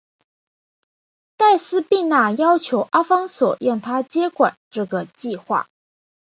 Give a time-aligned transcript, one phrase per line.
[1.37, 5.67] 黛丝碧娜要求阿方索让她接管这个计画。